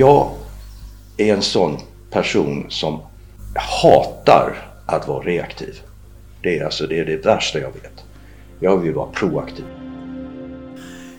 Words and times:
jag 0.00 0.36
är 1.16 1.34
en 1.34 1.42
sån 1.42 1.80
person 2.10 2.66
som 2.70 3.02
hatar 3.54 4.72
att 4.86 5.08
vara 5.08 5.24
reaktiv. 5.24 5.80
Det 6.42 6.58
är 6.58 6.64
alltså 6.64 6.86
det, 6.86 6.98
är 6.98 7.04
det 7.04 7.16
värsta 7.16 7.58
jag 7.58 7.72
vet. 7.72 8.04
Jag 8.60 8.76
vill 8.76 8.94
vara 8.94 9.10
proaktiv. 9.12 9.64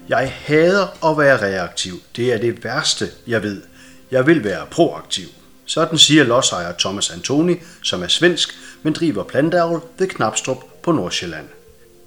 Jeg 0.09 0.33
hader 0.45 0.87
at 1.03 1.17
være 1.17 1.37
reaktiv. 1.37 1.93
Det 2.15 2.33
er 2.33 2.37
det 2.37 2.63
værste, 2.63 3.05
jeg 3.27 3.43
ved. 3.43 3.61
Jeg 4.11 4.27
vil 4.27 4.43
være 4.43 4.65
proaktiv. 4.71 5.27
Sådan 5.65 5.97
siger 5.97 6.23
lodsejer 6.23 6.73
Thomas 6.79 7.11
Antoni, 7.11 7.55
som 7.83 8.03
er 8.03 8.07
svensk, 8.07 8.49
men 8.83 8.93
driver 8.93 9.23
plantavl 9.23 9.81
ved 9.97 10.07
Knapstrup 10.07 10.57
på 10.83 10.91
Nordsjælland. 10.91 11.47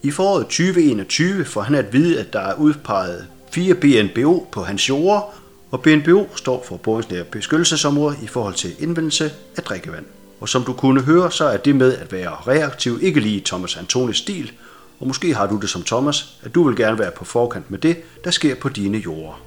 I 0.03 0.11
foråret 0.11 0.47
2021 0.47 1.45
får 1.45 1.63
han 1.63 1.75
at 1.75 1.93
vide, 1.93 2.21
at 2.21 2.33
der 2.33 2.41
er 2.41 2.55
udpeget 2.55 3.27
fire 3.51 3.75
BNBO 3.75 4.47
på 4.53 4.63
hans 4.63 4.89
jorder, 4.89 5.44
og 5.75 5.83
BNBO 5.83 6.27
står 6.37 6.65
for 6.69 6.77
boringsnære 6.77 7.25
beskyttelsesområder 7.25 8.17
i 8.23 8.27
forhold 8.27 8.55
til 8.55 8.75
indvendelse 8.79 9.33
af 9.57 9.63
drikkevand. 9.63 10.05
Og 10.41 10.49
som 10.49 10.63
du 10.63 10.73
kunne 10.73 11.03
høre, 11.03 11.33
så 11.33 11.45
er 11.45 11.57
det 11.57 11.77
med 11.77 11.97
at 11.97 12.13
være 12.13 12.31
reaktiv 12.31 12.99
ikke 13.03 13.21
lige 13.21 13.41
Thomas 13.41 13.77
Antonis 13.77 14.17
stil, 14.17 14.53
og 15.01 15.07
måske 15.07 15.35
har 15.35 15.47
du 15.47 15.61
det 15.61 15.71
som 15.71 15.83
Thomas, 15.83 16.39
at 16.43 16.55
du 16.55 16.63
vil 16.63 16.77
gerne 16.77 16.99
være 16.99 17.11
på 17.11 17.25
forkant 17.25 17.71
med 17.71 17.79
det, 17.79 17.97
der 18.25 18.31
sker 18.31 18.55
på 18.55 18.69
dine 18.69 18.99
jorder. 18.99 19.43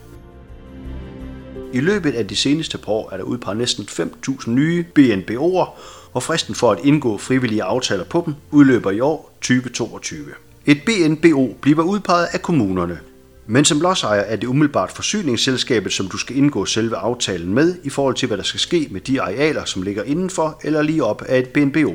I 1.74 1.80
løbet 1.80 2.14
af 2.14 2.28
de 2.28 2.36
seneste 2.36 2.78
par 2.78 2.92
år 2.92 3.09
er 3.12 3.18
der 3.18 3.23
udpeget 3.23 3.58
næsten 3.58 3.84
5.000 3.84 4.50
nye 4.50 4.86
BNBO'er, 5.00 5.70
og 6.14 6.23
fristen 6.23 6.56
for 6.56 6.72
at 6.72 6.80
indgå 6.84 7.18
frivillige 7.18 7.64
aftaler 7.64 8.04
på 8.04 8.23
dem 8.26 8.36
udløber 8.52 8.92
i 8.92 9.00
år 9.00 9.38
2022. 9.42 10.26
Et 10.66 10.82
BNBO 10.86 11.56
bliver 11.62 11.84
udpeget 11.84 12.28
af 12.34 12.42
kommunerne, 12.42 13.00
men 13.48 13.66
som 13.66 13.82
lodsejer 13.82 14.22
er 14.22 14.36
det 14.36 14.48
umiddelbart 14.48 14.92
forsyningsselskabet, 14.92 15.94
som 15.94 16.08
du 16.08 16.18
skal 16.18 16.38
indgå 16.38 16.66
selve 16.66 16.96
aftalen 16.96 17.54
med 17.54 17.76
i 17.84 17.90
forhold 17.90 18.16
til, 18.16 18.28
hvad 18.28 18.38
der 18.38 18.44
skal 18.44 18.60
ske 18.60 18.88
med 18.92 19.02
de 19.02 19.22
arealer, 19.22 19.66
som 19.66 19.82
ligger 19.82 20.04
indenfor 20.04 20.59
eller 20.64 20.81
lige 20.81 21.03
op 21.03 21.22
af 21.22 21.40
et 21.40 21.50
BNBO. 21.50 21.94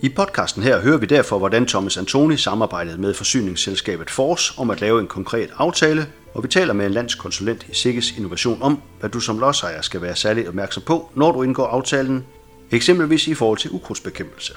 I 0.00 0.08
podcasten 0.08 0.62
her 0.62 0.80
hører 0.80 0.98
vi 0.98 1.06
derfor, 1.06 1.38
hvordan 1.38 1.66
Thomas 1.66 1.96
Antoni 1.96 2.36
samarbejdede 2.36 3.00
med 3.00 3.14
forsyningsselskabet 3.14 4.10
Force 4.10 4.54
om 4.56 4.70
at 4.70 4.80
lave 4.80 5.00
en 5.00 5.06
konkret 5.06 5.50
aftale, 5.56 6.06
og 6.34 6.42
vi 6.42 6.48
taler 6.48 6.72
med 6.72 6.86
en 6.86 6.92
landskonsulent 6.92 7.66
i 7.68 7.74
Sikkes 7.74 8.10
Innovation 8.16 8.62
om, 8.62 8.82
hvad 9.00 9.10
du 9.10 9.20
som 9.20 9.38
lodsejer 9.38 9.80
skal 9.80 10.02
være 10.02 10.16
særligt 10.16 10.48
opmærksom 10.48 10.82
på, 10.86 11.10
når 11.14 11.32
du 11.32 11.42
indgår 11.42 11.66
aftalen, 11.66 12.24
eksempelvis 12.70 13.28
i 13.28 13.34
forhold 13.34 13.58
til 13.58 13.70
ukrudtsbekæmpelse. 13.70 14.54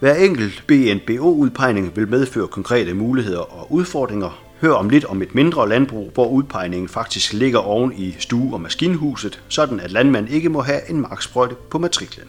Hver 0.00 0.14
enkelt 0.14 0.64
BNBO-udpegning 0.66 1.96
vil 1.96 2.08
medføre 2.08 2.46
konkrete 2.46 2.94
muligheder 2.94 3.60
og 3.60 3.72
udfordringer. 3.72 4.44
Hør 4.64 4.72
om 4.72 4.88
lidt 4.88 5.04
om 5.04 5.22
et 5.22 5.34
mindre 5.34 5.68
landbrug, 5.68 6.10
hvor 6.14 6.28
udpegningen 6.28 6.88
faktisk 6.88 7.32
ligger 7.32 7.58
oven 7.58 7.92
i 7.96 8.16
stue- 8.18 8.54
og 8.54 8.60
maskinhuset, 8.60 9.42
sådan 9.48 9.80
at 9.80 9.90
landmanden 9.90 10.32
ikke 10.32 10.48
må 10.48 10.60
have 10.60 10.90
en 10.90 11.00
marksprøjte 11.00 11.54
på 11.70 11.78
matriklen. 11.78 12.26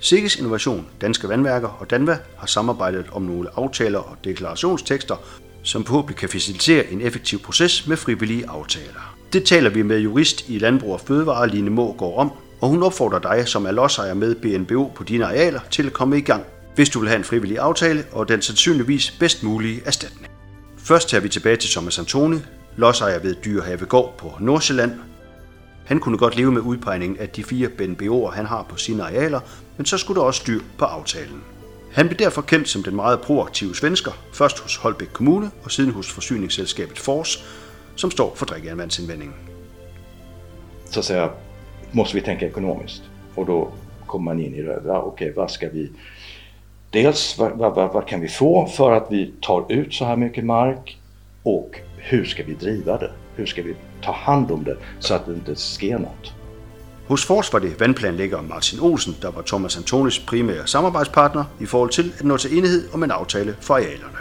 Sikkes 0.00 0.36
Innovation, 0.36 0.86
Danske 1.00 1.28
Vandværker 1.28 1.68
og 1.68 1.90
Danva 1.90 2.18
har 2.38 2.46
samarbejdet 2.46 3.06
om 3.12 3.22
nogle 3.22 3.48
aftaler 3.56 3.98
og 3.98 4.16
deklarationstekster, 4.24 5.16
som 5.62 5.84
forhåbentlig 5.84 6.16
kan 6.16 6.28
facilitere 6.28 6.92
en 6.92 7.00
effektiv 7.00 7.38
proces 7.38 7.86
med 7.86 7.96
frivillige 7.96 8.44
aftaler. 8.48 9.16
Det 9.32 9.44
taler 9.44 9.70
vi 9.70 9.82
med 9.82 9.98
jurist 9.98 10.48
i 10.48 10.58
Landbrug 10.58 10.92
og 10.92 11.00
Fødevare, 11.00 11.48
Line 11.48 11.70
Mågaard 11.70 12.14
om, 12.16 12.32
og 12.60 12.68
hun 12.68 12.82
opfordrer 12.82 13.18
dig, 13.18 13.48
som 13.48 13.66
er 13.66 13.72
lodsejer 13.72 14.14
med 14.14 14.34
BNBO 14.34 14.92
på 14.94 15.04
dine 15.04 15.24
arealer, 15.24 15.60
til 15.70 15.86
at 15.86 15.92
komme 15.92 16.18
i 16.18 16.20
gang, 16.20 16.44
hvis 16.74 16.90
du 16.90 17.00
vil 17.00 17.08
have 17.08 17.18
en 17.18 17.24
frivillig 17.24 17.58
aftale 17.58 18.04
og 18.12 18.28
den 18.28 18.42
sandsynligvis 18.42 19.10
bedst 19.10 19.42
mulige 19.42 19.82
erstatning. 19.84 20.31
Først 20.84 21.08
tager 21.08 21.20
vi 21.20 21.28
tilbage 21.28 21.56
til 21.56 21.70
Thomas 21.70 21.98
Antoni, 21.98 22.36
lodsejer 22.76 23.18
ved 23.18 23.34
Dyrhavegård 23.34 24.14
på 24.18 24.32
Nordsjælland. 24.40 24.92
Han 25.84 26.00
kunne 26.00 26.18
godt 26.18 26.36
leve 26.36 26.52
med 26.52 26.60
udpegningen 26.60 27.18
af 27.18 27.28
de 27.28 27.44
fire 27.44 27.68
BNBO'er, 27.68 28.30
han 28.30 28.46
har 28.46 28.62
på 28.68 28.76
sine 28.76 29.02
arealer, 29.02 29.40
men 29.76 29.86
så 29.86 29.98
skulle 29.98 30.20
der 30.20 30.26
også 30.26 30.40
styr 30.40 30.60
på 30.78 30.84
aftalen. 30.84 31.44
Han 31.92 32.08
blev 32.08 32.18
derfor 32.18 32.42
kendt 32.42 32.68
som 32.68 32.82
den 32.82 32.96
meget 32.96 33.20
proaktive 33.20 33.76
svensker, 33.76 34.12
først 34.32 34.58
hos 34.58 34.76
Holbæk 34.76 35.08
Kommune 35.12 35.50
og 35.64 35.70
siden 35.70 35.92
hos 35.92 36.12
forsyningsselskabet 36.12 36.98
Fors, 36.98 37.44
som 37.96 38.10
står 38.10 38.34
for 38.34 38.46
drikkeanvandsindvendingen. 38.46 39.36
Så 40.90 41.02
siger 41.02 41.02
säga 41.02 41.28
måste 41.92 42.14
vi 42.14 42.20
tænke 42.20 42.46
økonomisk, 42.46 43.02
og 43.36 43.46
då 43.46 43.74
kommer 44.06 44.34
man 44.34 44.44
in 44.44 44.54
i 44.54 44.58
det. 44.58 44.78
okay, 44.86 45.32
hvad 45.32 45.48
skal 45.48 45.70
vi... 45.74 45.88
Dels 46.92 47.38
vad, 47.38 47.58
vad, 47.58 47.92
vad, 47.92 48.06
kan 48.06 48.20
vi 48.20 48.28
få 48.28 48.66
för 48.66 48.92
att 48.92 49.06
vi 49.10 49.32
tar 49.40 49.72
ut 49.72 49.94
så 49.94 50.04
här 50.04 50.16
mycket 50.16 50.44
mark 50.44 50.98
och 51.42 51.80
hur 51.96 52.24
ska 52.24 52.44
vi 52.44 52.54
driva 52.54 52.98
det? 52.98 53.10
Hur 53.36 53.46
ska 53.46 53.62
vi 53.62 53.74
ta 54.02 54.12
hand 54.12 54.50
om 54.50 54.64
det 54.64 54.76
så 54.98 55.14
att 55.14 55.26
det 55.26 55.32
inte 55.32 55.56
sker 55.56 55.98
något? 55.98 56.32
Hos 57.06 57.26
Fors 57.26 57.52
var 57.52 57.60
det 57.60 57.80
vandplanlægger 57.80 58.40
Martin 58.40 58.80
Olsen, 58.80 59.16
der 59.22 59.30
var 59.30 59.42
Thomas 59.42 59.76
Antonis 59.76 60.18
primære 60.18 60.66
samarbejdspartner 60.66 61.44
i 61.60 61.66
forhold 61.66 61.90
til 61.90 62.12
at 62.18 62.24
nå 62.24 62.36
til 62.36 62.58
enighed 62.58 62.88
om 62.94 63.02
en 63.02 63.10
aftale 63.10 63.56
for 63.60 63.74
arealerne. 63.74 64.18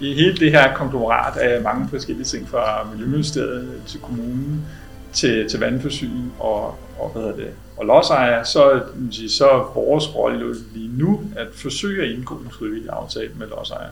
I 0.00 0.14
hele 0.14 0.36
det 0.36 0.50
her 0.50 0.74
konglomerat 0.74 1.36
af 1.36 1.62
mange 1.62 1.88
forskellige 1.88 2.24
ting 2.24 2.48
fra 2.48 2.88
Miljøministeriet 2.92 3.82
til 3.86 4.00
kommunen 4.00 4.66
til, 5.12 5.48
til 5.48 5.60
vandforsyning 5.60 6.32
og, 6.38 6.74
og, 6.98 7.10
hvad 7.12 7.22
hedder 7.22 7.36
det, 7.36 7.50
og 7.82 7.88
lodsejer, 7.88 8.44
så, 8.44 8.82
sige, 9.10 9.30
så 9.30 9.48
er 9.48 9.72
vores 9.74 10.14
rolle 10.14 10.54
lige 10.74 10.90
nu 10.98 11.20
at 11.36 11.46
forsøge 11.54 12.04
at 12.04 12.10
indgå 12.10 12.34
en 12.34 12.50
frivillig 12.50 12.90
aftale 12.90 13.30
med 13.38 13.46
lodsejer. 13.46 13.88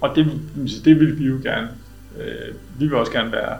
Og 0.00 0.16
det, 0.16 0.26
sige, 0.66 0.84
det 0.84 1.00
vil 1.00 1.18
vi 1.18 1.24
jo 1.24 1.38
gerne. 1.42 1.68
Øh, 2.20 2.54
vi 2.78 2.86
vil 2.86 2.94
også 2.94 3.12
gerne 3.12 3.32
være 3.32 3.58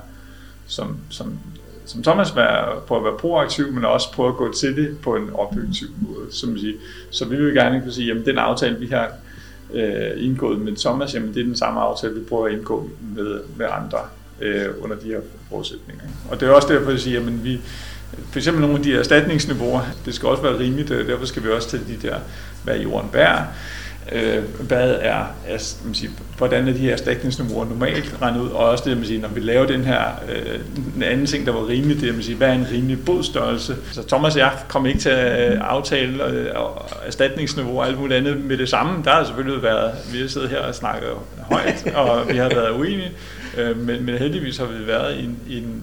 som, 0.66 0.96
som 1.10 1.38
som 1.86 2.02
Thomas 2.02 2.36
være, 2.36 2.80
på 2.86 2.96
at 2.96 3.04
være 3.04 3.18
proaktiv, 3.18 3.72
men 3.72 3.84
også 3.84 4.12
prøve 4.12 4.28
at 4.28 4.36
gå 4.36 4.52
til 4.52 4.76
det 4.76 4.98
på 5.02 5.16
en 5.16 5.30
objektiv 5.34 5.88
måde. 6.00 6.26
Som 6.30 6.58
siger. 6.58 6.78
Så 7.10 7.24
vi 7.24 7.36
vil 7.36 7.54
gerne 7.54 7.80
kunne 7.80 7.92
sige, 7.92 8.12
at 8.12 8.26
den 8.26 8.38
aftale, 8.38 8.78
vi 8.78 8.86
har 8.86 9.12
øh, 9.74 10.10
indgået 10.16 10.60
med 10.60 10.76
Thomas, 10.76 11.14
jamen 11.14 11.34
det 11.34 11.40
er 11.40 11.44
den 11.44 11.56
samme 11.56 11.80
aftale, 11.80 12.14
vi 12.14 12.20
prøver 12.20 12.46
at 12.46 12.52
indgå 12.52 12.90
med, 13.14 13.40
med 13.56 13.66
andre 13.70 13.98
øh, 14.40 14.66
under 14.80 14.96
de 14.96 15.06
her 15.06 15.20
forudsætninger. 15.48 16.04
Og 16.30 16.40
det 16.40 16.48
er 16.48 16.52
også 16.52 16.68
derfor, 16.68 16.90
at 16.90 17.00
sige, 17.00 17.16
at 17.16 17.44
vi, 17.44 17.60
for 18.30 18.38
eksempel 18.38 18.60
nogle 18.60 18.76
af 18.76 18.82
de 18.82 18.94
erstatningsniveauer, 18.94 19.80
det 20.04 20.14
skal 20.14 20.28
også 20.28 20.42
være 20.42 20.58
rimeligt, 20.58 20.90
og 20.90 21.06
derfor 21.06 21.26
skal 21.26 21.42
vi 21.44 21.48
også 21.48 21.68
til 21.70 21.80
de 21.88 22.08
der, 22.08 22.16
hvad 22.64 22.78
jorden 22.78 23.08
bærer 23.10 23.44
øh, 24.12 24.44
hvad 24.60 24.90
er, 25.00 25.24
er 25.46 25.58
man 25.84 25.94
siger, 25.94 26.10
hvordan 26.38 26.68
er 26.68 26.72
de 26.72 26.78
her 26.78 26.92
erstatningsniveauer 26.92 27.64
normalt 27.64 28.16
regnet 28.22 28.40
ud, 28.40 28.48
og 28.48 28.68
også 28.68 28.84
det, 28.86 28.96
man 28.96 29.06
siger, 29.06 29.20
når 29.20 29.28
vi 29.28 29.40
laver 29.40 29.66
den 29.66 29.84
her 29.84 30.02
øh, 30.28 30.60
en 30.96 31.02
anden 31.02 31.26
ting, 31.26 31.46
der 31.46 31.52
var 31.52 31.68
rimeligt, 31.68 32.00
det 32.00 32.08
er, 32.08 32.12
man 32.12 32.22
siger, 32.22 32.36
hvad 32.36 32.48
er 32.48 32.52
en 32.52 32.66
rimelig 32.72 33.04
bodstørrelse. 33.04 33.76
Så 33.92 34.02
Thomas 34.02 34.34
og 34.34 34.40
jeg 34.40 34.52
kom 34.68 34.86
ikke 34.86 34.98
til 34.98 35.08
at 35.08 35.52
øh, 35.52 35.58
aftale 35.60 36.26
øh, 36.26 36.46
erstatningsniveau 37.06 37.78
og 37.78 37.86
alt 37.86 37.98
muligt 37.98 38.16
andet 38.18 38.44
med 38.44 38.58
det 38.58 38.68
samme. 38.68 39.04
Der 39.04 39.10
har 39.10 39.24
selvfølgelig 39.24 39.62
været, 39.62 39.92
vi 40.12 40.20
har 40.20 40.28
siddet 40.28 40.48
her 40.48 40.58
og 40.58 40.74
snakket 40.74 41.08
højt, 41.40 41.92
og 41.94 42.28
vi 42.32 42.36
har 42.36 42.48
været 42.48 42.70
uenige, 42.70 43.12
øh, 43.58 43.76
men, 43.76 44.06
men 44.06 44.14
heldigvis 44.14 44.56
har 44.56 44.66
vi 44.66 44.86
været 44.86 45.16
i 45.16 45.24
en, 45.24 45.38
i 45.48 45.58
en 45.58 45.82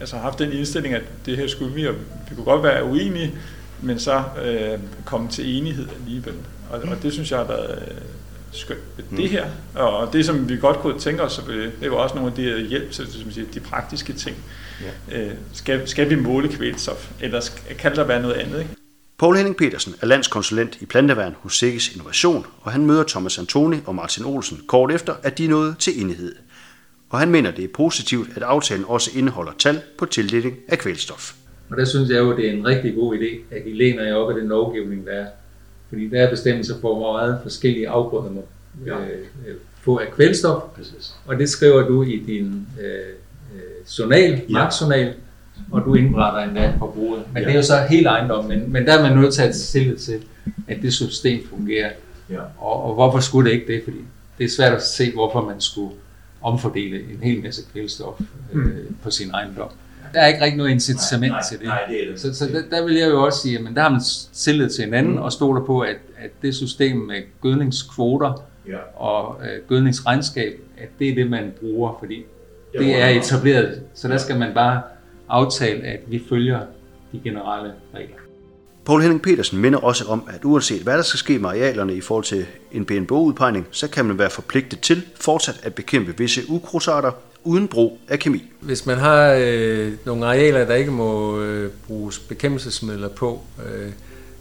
altså 0.00 0.16
haft 0.16 0.38
den 0.38 0.52
indstilling, 0.52 0.94
at 0.94 1.02
det 1.26 1.36
her 1.36 1.48
skulle 1.48 1.74
vi, 1.74 1.86
og 1.86 1.94
vi 2.28 2.34
kunne 2.34 2.44
godt 2.44 2.62
være 2.62 2.84
uenige, 2.84 3.34
men 3.82 3.98
så 3.98 4.22
øh, 4.44 4.78
komme 5.04 5.28
til 5.28 5.56
enighed 5.56 5.88
alligevel. 6.00 6.34
Og, 6.70 6.80
og 6.80 7.02
det 7.02 7.12
synes 7.12 7.30
jeg 7.30 7.38
har 7.38 7.46
været 7.46 7.82
øh, 7.90 7.96
skønt 8.52 8.80
ved 8.96 9.04
mm. 9.10 9.16
det 9.16 9.28
her. 9.28 9.46
Og 9.74 10.12
det, 10.12 10.26
som 10.26 10.48
vi 10.48 10.56
godt 10.56 10.76
kunne 10.76 11.00
tænke 11.00 11.22
os, 11.22 11.40
det 11.80 11.90
var 11.90 11.96
også 11.96 12.14
nogle 12.14 12.30
af 12.30 12.36
de 12.36 12.66
hjælp 12.66 12.90
til 12.90 13.12
som 13.12 13.30
siger, 13.30 13.46
de 13.54 13.60
praktiske 13.60 14.12
ting. 14.12 14.36
Ja. 15.10 15.18
Øh, 15.18 15.32
skal, 15.52 15.88
skal 15.88 16.10
vi 16.10 16.14
måle 16.14 16.48
kvælstof, 16.48 17.10
eller 17.20 17.50
kan 17.78 17.96
der 17.96 18.04
være 18.04 18.22
noget 18.22 18.34
andet? 18.34 18.58
Ikke? 18.58 18.70
Paul 19.18 19.36
Henning 19.36 19.56
Petersen 19.56 19.94
er 20.00 20.06
landskonsulent 20.06 20.78
i 20.80 20.86
planteværn 20.86 21.34
hos 21.40 21.58
Sikkes 21.58 21.88
Innovation, 21.88 22.46
og 22.60 22.72
han 22.72 22.86
møder 22.86 23.04
Thomas 23.08 23.38
Antoni 23.38 23.76
og 23.86 23.94
Martin 23.94 24.24
Olsen 24.24 24.60
kort 24.66 24.92
efter, 24.92 25.14
at 25.22 25.38
de 25.38 25.48
nået 25.48 25.78
til 25.78 26.00
enighed. 26.00 26.34
Og 27.10 27.18
han 27.18 27.30
mener, 27.30 27.50
det 27.50 27.64
er 27.64 27.68
positivt, 27.74 28.28
at 28.36 28.42
aftalen 28.42 28.84
også 28.88 29.10
indeholder 29.14 29.52
tal 29.58 29.80
på 29.98 30.06
tildeling 30.06 30.56
af 30.68 30.78
kvælstof. 30.78 31.34
Og 31.70 31.76
der 31.76 31.84
synes 31.84 32.10
jeg 32.10 32.18
jo, 32.18 32.36
det 32.36 32.48
er 32.48 32.52
en 32.52 32.66
rigtig 32.66 32.94
god 32.94 33.16
idé, 33.16 33.54
at 33.56 33.62
I 33.66 33.72
læner 33.72 34.02
jer 34.02 34.14
op 34.14 34.30
af 34.30 34.36
den 34.40 34.48
lovgivning, 34.48 35.06
der 35.06 35.12
er. 35.12 35.26
Fordi 35.88 36.08
der 36.08 36.22
er 36.22 36.30
bestemmelser 36.30 36.74
for, 36.80 36.94
hvor 36.94 37.12
meget 37.12 37.38
forskellige 37.42 37.88
afgrøder 37.88 38.30
må 38.30 38.44
ja. 38.86 38.98
øh, 38.98 39.56
få 39.80 39.98
af 39.98 40.10
kvælstof. 40.12 40.62
Præcis. 40.76 41.14
Og 41.26 41.38
det 41.38 41.48
skriver 41.48 41.82
du 41.82 42.02
i 42.02 42.22
din 42.26 42.66
øh, 42.80 42.86
øh 43.54 43.98
journal, 43.98 44.30
ja. 44.30 44.52
marksjournal, 44.52 45.14
og 45.70 45.84
du 45.84 45.94
indberetter 45.94 46.40
endda 46.40 46.74
på 46.78 46.86
bruget. 46.86 47.22
Men 47.32 47.42
ja. 47.42 47.48
det 47.48 47.52
er 47.52 47.56
jo 47.56 47.62
så 47.62 47.86
helt 47.90 48.06
ejendom, 48.06 48.44
men, 48.44 48.72
men 48.72 48.86
der 48.86 48.98
er 48.98 49.02
man 49.02 49.18
nødt 49.18 49.34
til 49.34 49.42
at 49.42 49.54
stille 49.54 49.96
til, 49.96 50.22
at 50.68 50.82
det 50.82 50.92
system 50.92 51.48
fungerer. 51.48 51.90
Ja. 52.30 52.40
Og, 52.58 52.82
og 52.82 52.94
hvorfor 52.94 53.20
skulle 53.20 53.50
det 53.50 53.56
ikke 53.56 53.72
det? 53.72 53.84
Fordi 53.84 53.98
det 54.38 54.44
er 54.44 54.48
svært 54.48 54.72
at 54.72 54.82
se, 54.82 55.12
hvorfor 55.12 55.46
man 55.46 55.60
skulle 55.60 55.94
omfordele 56.42 56.96
en 56.96 57.18
hel 57.22 57.42
masse 57.42 57.62
kvælstof 57.72 58.20
øh, 58.52 58.64
mm. 58.64 58.96
på 59.02 59.10
sin 59.10 59.30
ejendom 59.30 59.70
der 60.14 60.22
er 60.22 60.26
ikke 60.26 60.40
rigtig 60.40 60.56
noget 60.56 60.70
incitament 60.70 61.30
nej, 61.30 61.40
nej, 61.40 61.48
til 61.48 61.58
det. 61.58 61.66
Nej, 61.66 61.80
det 61.88 62.02
er 62.02 62.10
det. 62.10 62.20
Så, 62.20 62.34
så 62.34 62.46
der, 62.46 62.62
der 62.70 62.84
vil 62.84 62.94
jeg 62.94 63.08
jo 63.08 63.24
også 63.24 63.38
sige, 63.38 63.58
at 63.58 63.76
der 63.76 63.82
har 63.82 63.88
man 63.88 64.00
tillid 64.32 64.70
til 64.70 64.84
hinanden 64.84 65.12
mm. 65.12 65.18
og 65.18 65.32
stoler 65.32 65.64
på, 65.64 65.80
at, 65.80 65.96
at 66.18 66.30
det 66.42 66.54
system 66.54 66.96
med 66.96 67.22
gødningskvoter 67.42 68.42
ja. 68.68 68.78
og 68.96 69.40
øh, 69.42 69.68
gødningsregnskab, 69.68 70.60
at 70.78 70.88
det 70.98 71.08
er 71.08 71.14
det, 71.14 71.30
man 71.30 71.52
bruger, 71.60 71.96
fordi 71.98 72.24
det, 72.72 72.80
det 72.80 73.02
er 73.02 73.08
etableret. 73.08 73.82
Så 73.94 74.08
der 74.08 74.18
skal 74.18 74.38
man 74.38 74.54
bare 74.54 74.82
aftalt, 75.28 75.84
at 75.84 76.00
vi 76.06 76.22
følger 76.28 76.60
de 77.12 77.20
generelle 77.24 77.72
regler. 77.94 78.16
Poul 78.86 79.00
Henning 79.02 79.22
Petersen 79.22 79.58
minder 79.58 79.78
også 79.78 80.04
om, 80.04 80.28
at 80.28 80.44
uanset 80.44 80.82
hvad 80.82 80.96
der 80.96 81.02
skal 81.02 81.18
ske 81.18 81.38
med 81.38 81.48
arealerne 81.48 81.94
i 81.94 82.00
forhold 82.00 82.24
til 82.24 82.46
en 82.72 82.84
BNBO-udpegning, 82.84 83.66
så 83.70 83.88
kan 83.88 84.04
man 84.04 84.18
være 84.18 84.30
forpligtet 84.30 84.80
til 84.80 85.02
fortsat 85.20 85.60
at 85.62 85.74
bekæmpe 85.74 86.18
visse 86.18 86.42
ukrudtsarter 86.48 87.10
uden 87.44 87.68
brug 87.68 87.98
af 88.08 88.18
kemi. 88.18 88.42
Hvis 88.60 88.86
man 88.86 88.98
har 88.98 89.36
øh, 89.40 89.92
nogle 90.04 90.26
arealer, 90.26 90.64
der 90.64 90.74
ikke 90.74 90.90
må 90.90 91.40
øh, 91.40 91.70
bruges 91.86 92.18
bekæmpelsesmidler 92.18 93.08
på, 93.08 93.40
øh, 93.66 93.90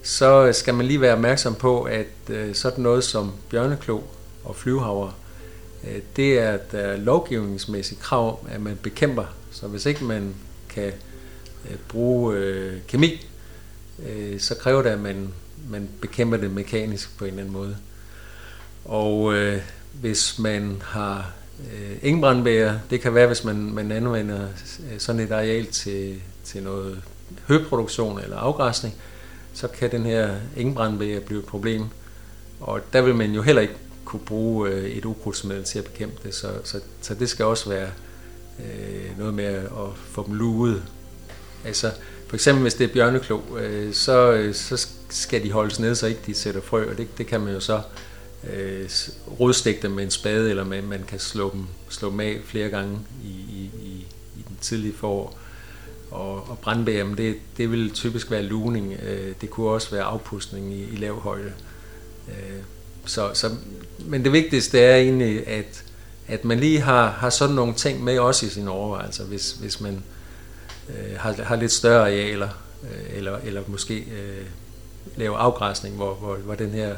så 0.04 0.54
skal 0.54 0.74
man 0.74 0.86
lige 0.86 1.02
være 1.02 1.14
opmærksom 1.14 1.56
på, 1.56 1.82
at 1.82 2.08
øh, 2.30 2.56
sådan 2.56 2.84
noget 2.84 3.04
som 3.04 3.32
bjørneklo 3.50 4.00
og 4.44 4.56
flyvehavre, 4.56 5.12
øh, 5.84 6.02
det 6.16 6.40
er 6.40 6.58
der 6.58 6.98
lovgivningsmæssigt 6.98 8.02
krav, 8.02 8.48
at 8.52 8.62
man 8.62 8.80
bekæmper. 8.82 9.26
Så 9.52 9.68
hvis 9.68 9.86
ikke 9.86 10.04
man 10.04 10.36
kan 10.70 10.92
øh, 11.70 11.78
bruge 11.88 12.36
øh, 12.36 12.74
kemi, 12.88 13.28
øh, 14.00 14.40
så 14.40 14.56
kræver 14.56 14.82
det, 14.82 14.90
at 14.90 15.00
man, 15.00 15.34
man 15.70 15.90
bekæmper 16.02 16.38
det 16.38 16.52
mekanisk 16.52 17.18
på 17.18 17.26
en 17.26 17.30
eller 17.30 17.42
anden 17.42 17.54
måde. 17.54 17.78
Og 18.86 19.34
øh, 19.34 19.62
hvis 19.94 20.40
man 20.40 20.82
har 20.86 21.32
øh, 21.74 21.98
engbrandbæger, 22.02 22.80
det 22.90 23.02
kan 23.02 23.14
være, 23.14 23.28
hvis 23.28 23.44
man, 23.44 23.56
man 23.56 23.92
anvender 23.92 24.48
øh, 24.92 25.00
sådan 25.00 25.22
et 25.22 25.32
areal 25.32 25.66
til, 25.66 26.22
til 26.44 26.64
noget 26.64 27.02
høproduktion 27.48 28.20
eller 28.20 28.38
afgræsning, 28.38 28.96
så 29.54 29.68
kan 29.68 29.92
den 29.92 30.04
her 30.04 30.36
engbrandbæger 30.58 31.20
blive 31.20 31.40
et 31.40 31.46
problem. 31.46 31.86
Og 32.60 32.82
der 32.94 33.02
vil 33.02 33.16
man 33.16 33.32
jo 33.32 33.42
heller 33.42 33.62
ikke 33.62 33.76
kunne 34.06 34.26
bruge 34.26 34.70
øh, 34.70 34.86
et 34.86 35.06
ukrudtsmiddel 35.06 35.64
til 35.64 35.80
at 35.80 35.86
bekæmpe 35.86 36.16
det, 36.24 36.36
så, 36.36 36.48
så, 36.64 36.80
så 37.02 37.14
det 37.14 37.30
skal 37.30 37.46
også 37.46 37.70
være 37.70 37.90
øh, 38.60 39.18
noget 39.18 39.34
med 39.34 39.46
at 39.46 39.90
få 39.96 40.26
dem 40.28 40.34
luet. 40.34 40.84
Altså, 41.66 41.92
for 42.28 42.36
eksempel 42.36 42.62
hvis 42.62 42.74
det 42.74 42.90
er 42.90 42.94
bjørneklo, 42.94 43.40
øh, 43.60 43.94
så, 43.94 44.32
øh, 44.32 44.56
så 44.56 44.88
skal 45.10 45.44
de 45.44 45.52
holdes 45.52 45.80
nede, 45.80 45.96
så 45.96 46.08
ikke 46.08 46.22
de 46.26 46.34
sætter 46.34 46.62
frø, 46.62 46.90
og 46.90 46.98
det, 46.98 47.18
det 47.18 47.28
kan 47.28 47.42
man 47.42 47.54
jo 47.54 47.60
så 47.60 47.82
øh, 48.54 48.90
rodstikke 49.40 49.82
dem 49.82 49.92
med 49.92 50.04
en 50.04 50.12
spade, 50.12 50.50
eller 50.50 50.64
med, 50.64 50.82
man 50.82 51.04
kan 51.08 51.20
slå 51.20 51.52
dem, 51.52 51.66
slå 51.90 52.10
dem 52.10 52.20
af 52.20 52.40
flere 52.46 52.70
gange 52.70 53.00
i, 53.24 53.28
i, 53.28 53.72
i, 53.84 54.06
i 54.38 54.46
den 54.48 54.58
tidlige 54.62 54.94
forår. 54.94 55.40
Og, 56.12 56.50
og 56.50 56.60
brandbær, 56.62 57.04
det, 57.04 57.36
det 57.58 57.72
vil 57.72 57.92
typisk 57.92 58.32
være 58.32 58.44
luning. 58.44 58.94
Øh, 59.08 59.34
det 59.42 59.50
kunne 59.50 59.70
også 59.70 59.92
være 59.92 60.04
afpustning 60.04 60.74
i, 60.74 60.84
i 60.94 60.96
lav 60.96 61.20
højde. 61.20 61.52
Øh, 62.28 62.60
så, 63.06 63.30
så, 63.34 63.50
men 64.00 64.24
det 64.24 64.32
vigtigste 64.32 64.80
er 64.80 64.96
egentlig, 64.96 65.48
at, 65.48 65.84
at 66.28 66.46
man 66.46 66.60
lige 66.60 66.82
har, 66.82 67.10
har 67.10 67.30
sådan 67.30 67.56
nogle 67.56 67.74
ting 67.74 68.04
med 68.04 68.20
også 68.20 68.46
i 68.46 68.50
sine 68.50 68.72
overvejelser, 68.72 69.24
hvis, 69.24 69.52
hvis 69.52 69.82
man 69.82 70.04
øh, 70.90 71.18
har, 71.18 71.44
har 71.44 71.56
lidt 71.56 71.72
større 71.72 72.02
arealer, 72.02 72.50
øh, 72.84 73.18
eller, 73.18 73.38
eller 73.38 73.62
måske 73.68 73.98
øh, 73.98 74.46
lave 75.16 75.38
afgræsning, 75.38 75.96
hvor, 75.96 76.14
hvor, 76.14 76.36
hvor 76.36 76.56
den 76.56 76.70
her 76.70 76.96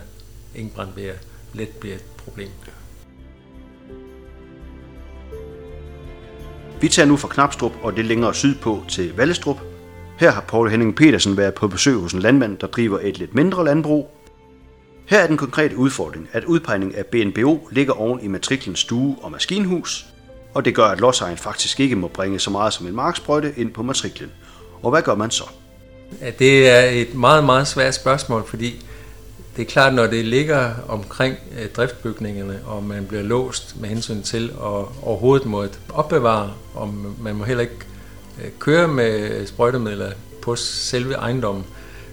engbrandbær 0.56 1.13
let 1.54 1.69
bliver 1.69 1.95
et 1.95 2.06
problem. 2.18 2.50
Vi 6.81 6.88
tager 6.88 7.07
nu 7.07 7.18
fra 7.18 7.28
Knapstrup 7.28 7.72
og 7.81 7.95
det 7.95 8.06
længere 8.06 8.34
sydpå 8.34 8.84
til 8.89 9.16
Vallestrup. 9.16 9.57
Her 10.19 10.31
har 10.31 10.42
Paul 10.42 10.69
Henning 10.69 10.95
Petersen 10.95 11.38
været 11.38 11.54
på 11.54 11.68
besøg 11.68 11.95
hos 11.95 12.13
en 12.13 12.19
landmand, 12.19 12.57
der 12.57 12.68
driver 12.68 13.00
et 13.01 13.18
lidt 13.18 13.36
mindre 13.36 13.66
landbrug. 13.66 14.12
Her 15.06 15.19
er 15.19 15.28
den 15.28 15.38
konkrete 15.38 15.78
udfordring, 15.78 16.30
at 16.31 16.44
udpegning 16.44 16.95
af 16.95 17.06
BNBO 17.06 17.68
ligger 17.72 17.94
oven 17.94 18.19
i 18.24 18.28
matriklen 18.28 18.75
stue 18.75 19.16
og 19.22 19.31
maskinhus, 19.31 20.06
og 20.57 20.65
det 20.65 20.75
gør, 20.75 20.86
at 20.86 21.00
lodsejeren 21.00 21.38
faktisk 21.38 21.80
ikke 21.80 21.95
må 21.95 22.07
bringe 22.07 22.39
så 22.39 22.50
meget 22.50 22.74
som 22.74 22.88
en 22.88 22.95
marksprøjte 22.95 23.54
ind 23.57 23.74
på 23.74 23.83
matriklen. 23.83 24.31
Og 24.81 24.89
hvad 24.89 25.01
gør 25.01 25.15
man 25.15 25.31
så? 25.31 25.44
Ja, 26.21 26.31
det 26.39 26.69
er 26.69 26.80
et 26.80 27.15
meget, 27.15 27.44
meget 27.44 27.68
svært 27.68 27.95
spørgsmål, 27.95 28.48
fordi 28.48 28.86
det 29.56 29.62
er 29.62 29.65
klart, 29.65 29.94
når 29.94 30.07
det 30.07 30.25
ligger 30.25 30.74
omkring 30.88 31.36
øh, 31.59 31.69
driftbygningerne, 31.69 32.59
og 32.65 32.83
man 32.83 33.06
bliver 33.06 33.24
låst 33.24 33.75
med 33.80 33.89
hensyn 33.89 34.21
til 34.21 34.50
at 34.54 34.86
overhovedet 35.01 35.48
må 35.48 35.65
opbevare, 35.89 36.54
og 36.74 36.94
man 37.21 37.36
må 37.36 37.44
heller 37.44 37.62
ikke 37.62 37.80
øh, 38.44 38.51
køre 38.59 38.88
med 38.88 39.45
sprøjtemidler 39.48 40.12
på 40.42 40.56
selve 40.56 41.13
ejendommen, 41.13 41.65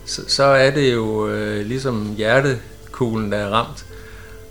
så, 0.05 0.23
så 0.29 0.45
er 0.45 0.71
det 0.71 0.93
jo 0.95 1.29
øh, 1.29 1.67
ligesom 1.67 2.15
hjertekuglen, 2.17 3.33
der 3.33 3.39
er 3.39 3.49
ramt. 3.49 3.87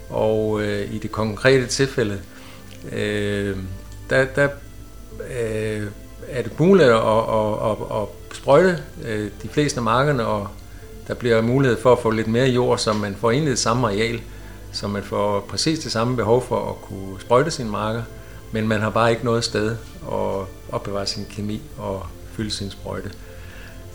Og 0.10 0.62
øh, 0.62 0.94
i 0.94 0.98
det 0.98 1.12
konkrete 1.12 1.68
tilfælde, 1.68 2.20
øh, 2.92 3.58
der, 4.10 4.26
der 4.26 4.48
øh, 5.40 5.88
er 6.30 6.42
det 6.42 6.60
muligt 6.60 6.90
at, 6.90 6.96
at, 6.96 7.72
at, 7.72 8.02
at 8.02 8.08
sprøjte 8.34 8.84
øh, 9.06 9.30
de 9.44 9.50
fleste 9.50 9.78
af 9.78 9.84
markerne, 9.84 10.26
og 10.26 10.48
der 11.08 11.14
bliver 11.14 11.42
mulighed 11.42 11.82
for 11.82 11.92
at 11.92 12.00
få 12.00 12.10
lidt 12.10 12.28
mere 12.28 12.48
jord, 12.48 12.78
så 12.78 12.94
man 12.94 13.16
får 13.20 13.32
egentlig 13.32 13.52
det 13.52 13.60
samme 13.60 13.88
areal, 13.88 14.22
så 14.72 14.88
man 14.88 15.04
får 15.04 15.40
præcis 15.40 15.80
det 15.80 15.92
samme 15.92 16.16
behov 16.16 16.46
for 16.48 16.70
at 16.70 16.82
kunne 16.82 17.22
sprøjte 17.22 17.52
sine 17.52 17.70
marker, 17.70 18.04
men 18.52 18.68
man 18.68 18.82
har 18.82 18.90
bare 18.90 19.12
ikke 19.12 19.26
noget 19.26 19.44
sted 19.44 19.76
at 20.12 20.48
opbevare 20.72 21.06
sin 21.06 21.26
kemi 21.30 21.62
og 21.78 22.06
fylde 22.32 22.52
sin 22.52 22.72
sprøjte. 22.72 23.12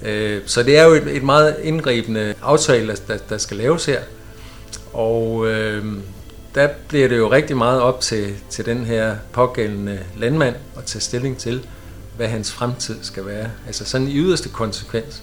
Øh, 0.02 0.42
så 0.46 0.62
det 0.62 0.78
er 0.78 0.84
jo 0.84 0.92
et, 0.92 1.22
meget 1.22 1.56
indgribende 1.62 2.34
aftale, 2.42 2.96
der, 3.08 3.16
der 3.28 3.38
skal 3.38 3.56
laves 3.56 3.86
her. 3.86 4.00
Og 4.92 5.46
øh, 5.46 5.84
der 6.54 6.68
bliver 6.88 7.08
det 7.08 7.16
jo 7.16 7.30
rigtig 7.30 7.56
meget 7.56 7.80
op 7.80 8.00
til, 8.00 8.34
til 8.50 8.66
den 8.66 8.84
her 8.84 9.16
pågældende 9.32 10.00
landmand 10.16 10.56
at 10.76 10.84
tage 10.84 11.00
stilling 11.00 11.38
til, 11.38 11.66
hvad 12.16 12.28
hans 12.28 12.52
fremtid 12.52 12.96
skal 13.02 13.26
være. 13.26 13.50
Altså 13.66 13.84
sådan 13.84 14.08
i 14.08 14.16
yderste 14.16 14.48
konsekvens, 14.48 15.22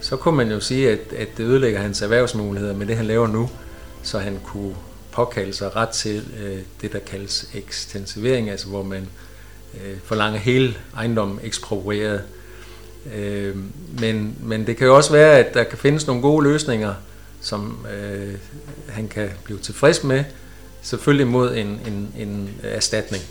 så 0.00 0.16
kunne 0.16 0.36
man 0.36 0.50
jo 0.50 0.60
sige, 0.60 0.90
at, 0.90 1.12
at 1.16 1.28
det 1.36 1.44
ødelægger 1.44 1.80
hans 1.80 2.02
erhvervsmuligheder 2.02 2.74
med 2.74 2.86
det, 2.86 2.96
han 2.96 3.06
laver 3.06 3.26
nu, 3.26 3.50
så 4.02 4.18
han 4.18 4.38
kunne 4.44 4.74
påkalde 5.12 5.52
sig 5.52 5.76
ret 5.76 5.88
til 5.88 6.24
øh, 6.42 6.58
det, 6.80 6.92
der 6.92 6.98
kaldes 6.98 7.48
ekstensivering, 7.54 8.50
altså 8.50 8.68
hvor 8.68 8.82
man 8.82 9.08
øh, 9.74 9.96
forlanger 10.04 10.38
hele 10.38 10.74
ejendommen 10.96 11.40
eksproprieret. 11.42 12.22
Øh, 13.14 13.56
men, 14.00 14.36
men 14.40 14.66
det 14.66 14.76
kan 14.76 14.86
jo 14.86 14.96
også 14.96 15.12
være, 15.12 15.38
at 15.38 15.54
der 15.54 15.64
kan 15.64 15.78
findes 15.78 16.06
nogle 16.06 16.22
gode 16.22 16.44
løsninger, 16.44 16.94
som 17.40 17.86
øh, 17.94 18.34
han 18.88 19.08
kan 19.08 19.30
blive 19.44 19.58
tilfreds 19.58 20.04
med, 20.04 20.24
selvfølgelig 20.82 21.26
mod 21.26 21.56
en, 21.56 21.66
en, 21.66 22.14
en 22.18 22.50
erstatning. 22.62 23.22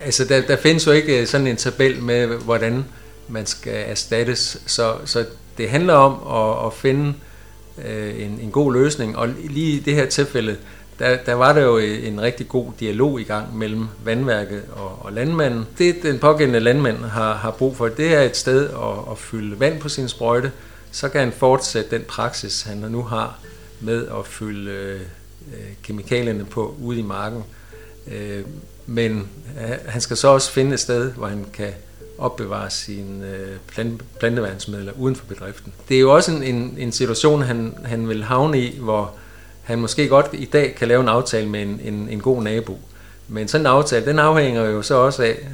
Altså, 0.00 0.24
der, 0.24 0.40
der 0.40 0.56
findes 0.56 0.86
jo 0.86 0.92
ikke 0.92 1.20
øh, 1.20 1.26
sådan 1.26 1.46
en 1.46 1.56
tabel 1.56 2.02
med, 2.02 2.26
hvordan 2.26 2.84
man 3.28 3.46
skal 3.46 3.84
erstattes, 3.86 4.62
så, 4.66 4.94
så 5.04 5.26
det 5.58 5.70
handler 5.70 5.94
om 5.94 6.12
at, 6.42 6.66
at 6.66 6.72
finde 6.72 7.14
øh, 7.84 8.22
en, 8.22 8.38
en 8.42 8.50
god 8.50 8.72
løsning, 8.72 9.16
og 9.16 9.28
lige 9.28 9.72
i 9.72 9.80
det 9.80 9.94
her 9.94 10.06
tilfælde, 10.06 10.56
der, 10.98 11.16
der 11.16 11.34
var 11.34 11.52
der 11.52 11.62
jo 11.62 11.78
øh, 11.78 12.06
en 12.06 12.20
rigtig 12.20 12.48
god 12.48 12.72
dialog 12.80 13.20
i 13.20 13.24
gang 13.24 13.58
mellem 13.58 13.86
vandværket 14.04 14.62
og, 14.72 14.98
og 15.00 15.12
landmanden. 15.12 15.66
Det, 15.78 15.96
den 16.02 16.18
pågældende 16.18 16.60
landmand 16.60 16.96
har, 16.98 17.34
har 17.34 17.50
brug 17.50 17.76
for, 17.76 17.88
det 17.88 18.14
er 18.14 18.22
et 18.22 18.36
sted 18.36 18.68
at, 18.68 19.10
at 19.12 19.18
fylde 19.18 19.60
vand 19.60 19.80
på 19.80 19.88
sin 19.88 20.08
sprøjte, 20.08 20.52
så 20.92 21.08
kan 21.08 21.20
han 21.20 21.32
fortsætte 21.32 21.90
den 21.90 22.04
praksis, 22.08 22.62
han 22.62 22.76
nu 22.76 23.02
har 23.02 23.38
med 23.80 24.06
at 24.18 24.26
fylde 24.26 24.70
øh, 24.70 25.00
kemikalierne 25.82 26.44
på 26.44 26.74
ude 26.82 26.98
i 26.98 27.02
marken. 27.02 27.44
Øh, 28.12 28.44
men 28.86 29.28
øh, 29.60 29.76
han 29.86 30.00
skal 30.00 30.16
så 30.16 30.28
også 30.28 30.50
finde 30.50 30.74
et 30.74 30.80
sted, 30.80 31.12
hvor 31.12 31.26
han 31.26 31.46
kan 31.52 31.72
opbevare 32.18 32.70
sine 32.70 33.26
øh, 33.26 33.96
plantevandsmidler 34.18 34.92
uden 34.92 35.16
for 35.16 35.26
bedriften. 35.26 35.72
Det 35.88 35.96
er 35.96 36.00
jo 36.00 36.14
også 36.14 36.32
en, 36.32 36.42
en, 36.42 36.74
en 36.78 36.92
situation, 36.92 37.42
han, 37.42 37.74
han 37.84 38.08
vil 38.08 38.24
havne 38.24 38.60
i, 38.60 38.78
hvor 38.78 39.14
han 39.62 39.78
måske 39.78 40.08
godt 40.08 40.26
i 40.32 40.44
dag 40.44 40.74
kan 40.78 40.88
lave 40.88 41.00
en 41.00 41.08
aftale 41.08 41.48
med 41.48 41.62
en, 41.62 41.80
en, 41.84 42.08
en 42.08 42.20
god 42.20 42.42
nabo. 42.42 42.78
Men 43.28 43.48
sådan 43.48 43.62
en 43.62 43.66
aftale, 43.66 44.06
den 44.06 44.18
afhænger 44.18 44.64
jo 44.64 44.82
så 44.82 44.94
også 44.94 45.22
af, 45.22 45.48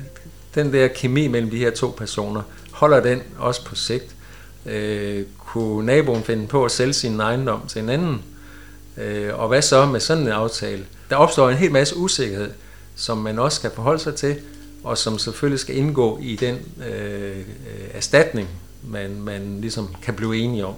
den 0.54 0.72
der 0.72 0.88
kemi 0.88 1.26
mellem 1.28 1.50
de 1.50 1.58
her 1.58 1.70
to 1.70 1.94
personer, 1.96 2.42
holder 2.72 3.00
den 3.00 3.22
også 3.38 3.64
på 3.64 3.74
sigt? 3.74 4.14
Øh, 4.66 5.24
kunne 5.38 5.86
naboen 5.86 6.22
finde 6.22 6.46
på 6.46 6.64
at 6.64 6.70
sælge 6.70 6.92
sin 6.92 7.20
ejendom 7.20 7.66
til 7.68 7.82
en 7.82 7.88
anden? 7.88 8.22
Øh, 8.96 9.38
og 9.40 9.48
hvad 9.48 9.62
så 9.62 9.86
med 9.86 10.00
sådan 10.00 10.22
en 10.22 10.28
aftale? 10.28 10.86
Der 11.10 11.16
opstår 11.16 11.50
en 11.50 11.56
hel 11.56 11.72
masse 11.72 11.96
usikkerhed, 11.96 12.50
som 12.96 13.18
man 13.18 13.38
også 13.38 13.58
skal 13.58 13.70
forholde 13.70 13.98
sig 13.98 14.14
til, 14.14 14.36
og 14.84 14.98
som 14.98 15.18
selvfølgelig 15.18 15.60
skal 15.60 15.76
indgå 15.76 16.18
i 16.22 16.36
den 16.36 16.58
øh, 16.88 17.44
erstatning, 17.92 18.48
man, 18.88 19.20
man 19.20 19.60
ligesom 19.60 19.94
kan 20.02 20.14
blive 20.14 20.36
enige 20.36 20.66
om. 20.66 20.74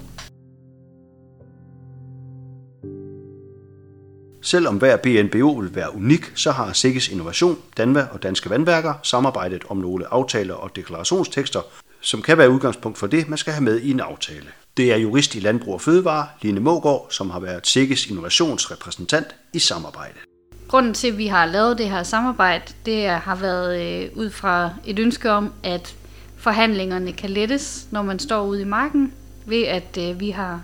Selvom 4.42 4.76
hver 4.76 4.96
BNBO 4.96 5.50
vil 5.52 5.74
være 5.74 5.94
unik, 5.94 6.32
så 6.34 6.50
har 6.50 6.72
Sikkes 6.72 7.08
Innovation, 7.08 7.58
Danva 7.76 8.06
og 8.12 8.22
Danske 8.22 8.50
Vandværker 8.50 8.94
samarbejdet 9.02 9.64
om 9.68 9.76
nogle 9.76 10.12
aftaler 10.12 10.54
og 10.54 10.76
deklarationstekster, 10.76 11.60
som 12.04 12.22
kan 12.22 12.38
være 12.38 12.50
udgangspunkt 12.50 12.98
for 12.98 13.06
det, 13.06 13.28
man 13.28 13.38
skal 13.38 13.52
have 13.52 13.64
med 13.64 13.80
i 13.80 13.90
en 13.90 14.00
aftale. 14.00 14.46
Det 14.76 14.92
er 14.92 14.96
jurist 14.96 15.34
i 15.34 15.40
Landbrug 15.40 15.74
og 15.74 15.80
Fødevare, 15.80 16.26
Line 16.42 16.60
Mågaard, 16.60 17.06
som 17.10 17.30
har 17.30 17.40
været 17.40 17.66
Sikkes 17.66 18.06
Innovationsrepræsentant 18.06 19.26
i 19.52 19.58
samarbejdet. 19.58 20.20
grunden 20.68 20.94
til, 20.94 21.08
at 21.08 21.18
vi 21.18 21.26
har 21.26 21.46
lavet 21.46 21.78
det 21.78 21.90
her 21.90 22.02
samarbejde, 22.02 22.64
det 22.86 23.08
har 23.08 23.34
været 23.34 23.80
øh, 23.82 24.10
ud 24.16 24.30
fra 24.30 24.70
et 24.86 24.98
ønske 24.98 25.30
om, 25.30 25.52
at 25.62 25.96
forhandlingerne 26.36 27.12
kan 27.12 27.30
lettes, 27.30 27.86
når 27.90 28.02
man 28.02 28.18
står 28.18 28.44
ude 28.44 28.60
i 28.62 28.64
marken, 28.64 29.12
ved 29.46 29.62
at 29.62 29.98
øh, 30.00 30.20
vi 30.20 30.30
har 30.30 30.62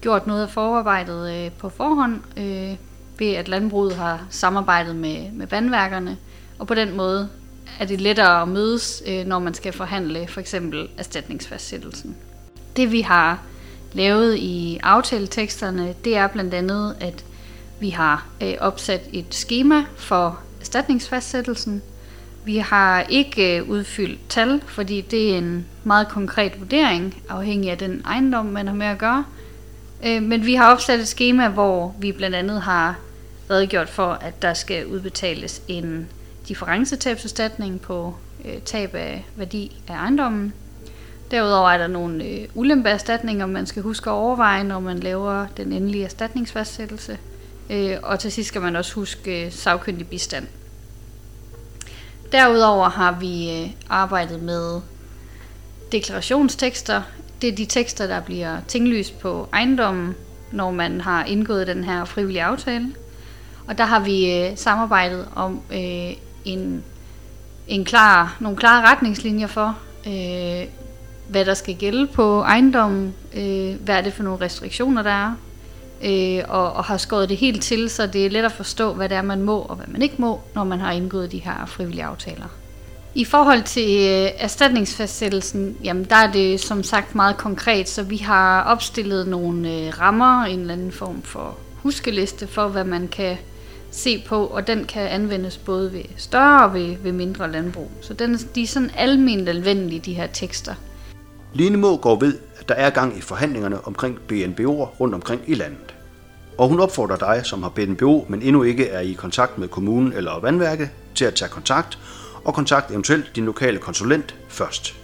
gjort 0.00 0.26
noget 0.26 0.42
af 0.42 0.50
forarbejdet 0.50 1.34
øh, 1.34 1.52
på 1.52 1.68
forhånd, 1.68 2.20
øh, 2.36 2.76
ved 3.18 3.32
at 3.32 3.48
landbruget 3.48 3.94
har 3.94 4.26
samarbejdet 4.30 4.96
med, 4.96 5.32
med 5.32 5.46
vandværkerne, 5.46 6.16
og 6.58 6.66
på 6.66 6.74
den 6.74 6.96
måde 6.96 7.28
er 7.80 7.84
det 7.84 8.00
lettere 8.00 8.42
at 8.42 8.48
mødes, 8.48 9.02
øh, 9.06 9.26
når 9.26 9.38
man 9.38 9.54
skal 9.54 9.72
forhandle 9.72 10.28
for 10.28 10.40
eksempel 10.40 10.88
erstatningsfastsættelsen. 10.98 12.16
Det 12.76 12.92
vi 12.92 13.00
har 13.00 13.42
lavet 13.92 14.36
i 14.36 14.80
aftaleteksterne, 14.82 15.94
det 16.04 16.16
er 16.16 16.26
blandt 16.26 16.54
andet, 16.54 16.96
at 17.00 17.24
vi 17.80 17.90
har 17.90 18.26
øh, 18.42 18.54
opsat 18.60 19.00
et 19.12 19.34
schema 19.34 19.84
for 19.96 20.40
erstatningsfastsættelsen. 20.60 21.82
Vi 22.44 22.56
har 22.56 23.00
ikke 23.00 23.56
øh, 23.56 23.68
udfyldt 23.68 24.20
tal, 24.28 24.62
fordi 24.66 25.00
det 25.00 25.32
er 25.32 25.38
en 25.38 25.66
meget 25.84 26.08
konkret 26.08 26.60
vurdering, 26.60 27.22
afhængig 27.28 27.70
af 27.70 27.78
den 27.78 28.02
ejendom, 28.06 28.46
man 28.46 28.66
har 28.66 28.74
med 28.74 28.86
at 28.86 28.98
gøre. 28.98 29.24
Øh, 30.06 30.22
men 30.22 30.46
vi 30.46 30.54
har 30.54 30.72
opsat 30.72 31.00
et 31.00 31.08
schema, 31.08 31.48
hvor 31.48 31.94
vi 32.00 32.12
blandt 32.12 32.36
andet 32.36 32.62
har 32.62 32.98
redegjort 33.50 33.88
for, 33.88 34.12
at 34.12 34.42
der 34.42 34.54
skal 34.54 34.86
udbetales 34.86 35.62
en 35.68 36.08
differencetabserstatning 36.48 37.80
på 37.80 38.14
øh, 38.44 38.60
tab 38.60 38.94
af 38.94 39.26
værdi 39.36 39.82
af 39.88 39.94
ejendommen. 39.94 40.52
Derudover 41.30 41.70
er 41.70 41.78
der 41.78 41.86
nogle 41.86 42.24
øh, 42.24 42.48
ulempeerstatninger, 42.54 43.46
man 43.46 43.66
skal 43.66 43.82
huske 43.82 44.10
at 44.10 44.14
overveje, 44.14 44.64
når 44.64 44.80
man 44.80 44.98
laver 44.98 45.46
den 45.56 45.72
endelige 45.72 46.04
erstatningsfastsættelse. 46.04 47.18
Øh, 47.70 47.96
og 48.02 48.18
til 48.18 48.32
sidst 48.32 48.48
skal 48.48 48.62
man 48.62 48.76
også 48.76 48.94
huske 48.94 49.46
øh, 49.46 49.52
sagkyndig 49.52 50.08
bistand. 50.08 50.46
Derudover 52.32 52.88
har 52.88 53.18
vi 53.20 53.60
øh, 53.60 53.70
arbejdet 53.88 54.42
med 54.42 54.80
deklarationstekster. 55.92 57.02
Det 57.42 57.48
er 57.48 57.56
de 57.56 57.66
tekster, 57.66 58.06
der 58.06 58.20
bliver 58.20 58.56
tinglyst 58.68 59.18
på 59.18 59.48
ejendommen, 59.52 60.14
når 60.52 60.70
man 60.70 61.00
har 61.00 61.24
indgået 61.24 61.66
den 61.66 61.84
her 61.84 62.04
frivillige 62.04 62.42
aftale. 62.42 62.94
Og 63.66 63.78
der 63.78 63.84
har 63.84 64.00
vi 64.00 64.32
øh, 64.32 64.56
samarbejdet 64.56 65.28
om 65.34 65.60
øh, 65.72 66.12
en, 66.44 66.84
en 67.68 67.84
klar, 67.84 68.36
nogle 68.40 68.56
klare 68.56 68.86
retningslinjer 68.86 69.46
for, 69.46 69.78
øh, 70.06 70.68
hvad 71.28 71.44
der 71.44 71.54
skal 71.54 71.74
gælde 71.74 72.06
på 72.06 72.40
ejendommen, 72.40 73.14
øh, 73.34 73.74
hvad 73.80 73.96
er 73.96 74.00
det 74.00 74.12
for 74.12 74.22
nogle 74.22 74.44
restriktioner, 74.44 75.02
der 75.02 75.10
er, 75.10 75.34
øh, 76.04 76.44
og, 76.48 76.72
og 76.72 76.84
har 76.84 76.96
skåret 76.96 77.28
det 77.28 77.36
helt 77.36 77.62
til, 77.62 77.90
så 77.90 78.06
det 78.06 78.26
er 78.26 78.30
let 78.30 78.44
at 78.44 78.52
forstå, 78.52 78.92
hvad 78.92 79.08
det 79.08 79.16
er, 79.16 79.22
man 79.22 79.42
må 79.42 79.58
og 79.58 79.76
hvad 79.76 79.86
man 79.86 80.02
ikke 80.02 80.14
må, 80.18 80.40
når 80.54 80.64
man 80.64 80.80
har 80.80 80.92
indgået 80.92 81.32
de 81.32 81.38
her 81.38 81.66
frivillige 81.66 82.04
aftaler. 82.04 82.48
I 83.14 83.24
forhold 83.24 83.62
til 83.62 83.90
øh, 83.90 84.30
erstatningsfastsættelsen, 84.38 85.76
jamen 85.84 86.04
der 86.04 86.16
er 86.16 86.32
det 86.32 86.60
som 86.60 86.82
sagt 86.82 87.14
meget 87.14 87.36
konkret, 87.36 87.88
så 87.88 88.02
vi 88.02 88.16
har 88.16 88.62
opstillet 88.62 89.28
nogle 89.28 89.72
øh, 89.72 90.00
rammer, 90.00 90.44
en 90.44 90.60
eller 90.60 90.72
anden 90.72 90.92
form 90.92 91.22
for 91.22 91.56
huskeliste 91.74 92.46
for, 92.46 92.68
hvad 92.68 92.84
man 92.84 93.08
kan 93.08 93.36
se 93.90 94.24
på, 94.26 94.46
og 94.46 94.66
den 94.66 94.84
kan 94.84 95.02
anvendes 95.02 95.58
både 95.58 95.92
ved 95.92 96.04
større 96.16 96.64
og 96.64 96.74
ved, 96.74 96.96
ved 97.02 97.12
mindre 97.12 97.52
landbrug. 97.52 97.90
Så 98.00 98.14
den, 98.14 98.34
de 98.54 98.62
er 98.62 98.66
sådan 98.66 98.90
almindeligt 98.96 99.56
anvendelige, 99.56 100.00
de 100.00 100.14
her 100.14 100.26
tekster. 100.26 100.74
Line 101.54 101.98
går 101.98 102.20
ved, 102.20 102.38
at 102.60 102.68
der 102.68 102.74
er 102.74 102.90
gang 102.90 103.18
i 103.18 103.20
forhandlingerne 103.20 103.86
omkring 103.86 104.18
BNBO'er 104.32 105.00
rundt 105.00 105.14
omkring 105.14 105.40
i 105.46 105.54
landet. 105.54 105.94
Og 106.58 106.68
hun 106.68 106.80
opfordrer 106.80 107.16
dig, 107.16 107.40
som 107.44 107.62
har 107.62 107.70
BNBO, 107.70 108.26
men 108.28 108.42
endnu 108.42 108.62
ikke 108.62 108.88
er 108.88 109.00
i 109.00 109.12
kontakt 109.12 109.58
med 109.58 109.68
kommunen 109.68 110.12
eller 110.12 110.40
vandværket, 110.40 110.90
til 111.14 111.24
at 111.24 111.34
tage 111.34 111.48
kontakt 111.48 111.98
og 112.44 112.54
kontakt 112.54 112.90
eventuelt 112.90 113.36
din 113.36 113.44
lokale 113.44 113.78
konsulent 113.78 114.34
først. 114.48 114.94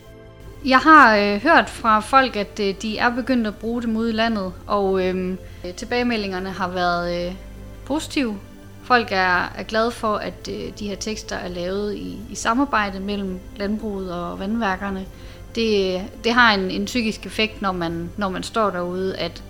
Jeg 0.65 0.79
har 0.79 1.17
øh, 1.17 1.43
hørt 1.43 1.71
fra 1.71 2.01
folk, 2.01 2.37
at 2.37 2.61
øh, 2.61 2.75
de 2.83 2.99
er 2.99 3.15
begyndt 3.15 3.47
at 3.47 3.57
bruge 3.57 3.83
dem 3.83 3.97
ude 3.97 4.11
i 4.11 4.13
landet, 4.13 4.53
og 4.67 5.07
øh, 5.07 5.37
tilbagemeldingerne 5.77 6.51
har 6.51 6.69
været 6.69 7.27
øh, 7.27 7.35
positive. 7.87 8.39
Folk 8.85 9.09
er, 9.11 9.53
er 9.57 9.63
glade 9.63 9.91
for, 9.91 10.17
at 10.17 10.49
øh, 10.51 10.79
de 10.79 10.89
her 10.89 10.97
tekster 10.97 11.37
er 11.37 11.49
lavet 11.49 11.95
i, 11.95 12.19
i 12.31 12.35
samarbejde 12.35 13.01
mellem 13.01 13.41
landbruget 13.57 14.13
og 14.13 14.39
vandværkerne. 14.39 15.07
Det, 15.55 16.03
det 16.25 16.33
har 16.33 16.55
en, 16.55 16.71
en 16.71 16.85
psykisk 16.85 17.27
effekt, 17.27 17.63
når 17.63 17.73
man, 17.73 18.11
når 18.17 18.29
man 18.29 18.43
står 18.43 18.71
derude, 18.71 19.17
at 19.17 19.43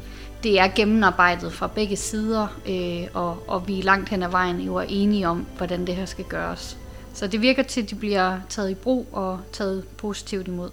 det 0.42 0.60
er 0.60 0.68
gennemarbejdet 0.76 1.52
fra 1.52 1.66
begge 1.66 1.96
sider, 1.96 2.46
øh, 2.68 3.08
og, 3.14 3.44
og 3.48 3.68
vi 3.68 3.80
langt 3.80 4.08
hen 4.08 4.22
ad 4.22 4.28
vejen 4.28 4.60
jo 4.60 4.76
er 4.76 4.84
enige 4.88 5.28
om, 5.28 5.46
hvordan 5.56 5.86
det 5.86 5.96
her 5.96 6.06
skal 6.06 6.24
gøres. 6.24 6.76
Så 7.14 7.26
det 7.26 7.42
virker 7.42 7.62
til, 7.62 7.82
at 7.82 7.90
de 7.90 7.94
bliver 7.94 8.38
taget 8.48 8.70
i 8.70 8.74
brug 8.74 9.06
og 9.12 9.40
taget 9.52 9.84
positivt 9.96 10.48
imod. 10.48 10.70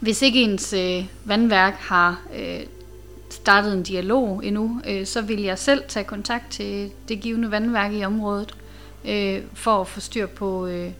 Hvis 0.00 0.22
ikke 0.22 0.42
ens 0.42 0.72
øh, 0.72 1.04
vandværk 1.24 1.74
har 1.74 2.20
øh, 2.36 2.60
startet 3.34 3.74
en 3.74 3.82
dialog 3.82 4.40
endnu, 4.44 4.80
øh, 4.88 5.06
så 5.06 5.22
vil 5.22 5.42
jeg 5.42 5.58
selv 5.58 5.82
tage 5.88 6.04
kontakt 6.04 6.50
til 6.50 6.90
det 7.08 7.20
givende 7.20 7.50
vandværk 7.50 7.92
i 7.92 8.04
området, 8.04 8.54
øh, 9.08 9.42
for 9.54 9.80
at 9.80 9.88
få 9.88 10.00
styr 10.00 10.26
på, 10.26 10.66
øh, 10.66 10.90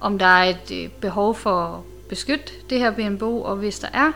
om 0.00 0.18
der 0.18 0.26
er 0.26 0.44
et 0.44 0.84
øh, 0.84 0.88
behov 1.00 1.34
for 1.34 1.62
at 1.62 1.80
beskytte 2.08 2.52
det 2.70 2.78
her 2.78 2.90
BNBO, 2.90 3.42
og 3.42 3.56
hvis 3.56 3.78
der 3.78 3.88
er, 3.92 4.12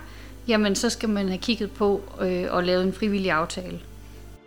jamen 0.49 0.75
så 0.75 0.91
skal 0.91 1.09
man 1.09 1.29
have 1.29 1.39
kigget 1.39 1.71
på 1.71 2.01
øh, 2.21 2.45
og 2.51 2.65
lavet 2.65 2.85
en 2.85 2.93
frivillig 2.93 3.31
aftale. 3.31 3.81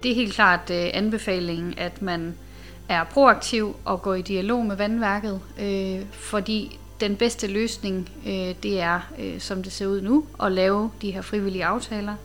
Det 0.03 0.11
er 0.11 0.15
helt 0.15 0.33
klart 0.33 0.69
øh, 0.71 0.89
anbefalingen, 0.93 1.73
at 1.77 2.01
man 2.01 2.35
er 2.89 3.03
proaktiv 3.03 3.75
og 3.85 4.01
går 4.01 4.13
i 4.13 4.21
dialog 4.21 4.65
med 4.65 4.75
vandværket, 4.75 5.41
øh, 5.59 6.01
fordi 6.11 6.79
den 6.99 7.15
bedste 7.15 7.47
løsning, 7.47 8.09
øh, 8.27 8.55
det 8.63 8.79
er, 8.81 8.99
øh, 9.19 9.39
som 9.39 9.63
det 9.63 9.71
ser 9.71 9.87
ud 9.87 10.01
nu, 10.01 10.25
at 10.43 10.51
lave 10.51 10.91
de 11.01 11.11
her 11.11 11.21
frivillige 11.21 11.65
aftaler. 11.65 12.15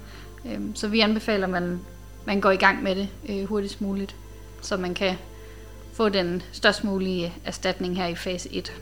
Øhm, 0.46 0.74
så 0.74 0.88
vi 0.88 1.00
anbefaler, 1.00 1.46
at 1.46 1.50
man, 1.50 1.80
man 2.26 2.40
går 2.40 2.50
i 2.50 2.56
gang 2.56 2.82
med 2.82 2.96
det 2.96 3.08
øh, 3.28 3.44
hurtigst 3.44 3.80
muligt, 3.80 4.16
så 4.62 4.76
man 4.76 4.94
kan 4.94 5.14
få 5.92 6.08
den 6.08 6.42
størst 6.52 6.84
mulige 6.84 7.32
erstatning 7.44 7.96
her 7.96 8.06
i 8.06 8.14
fase 8.14 8.48
1. 8.52 8.72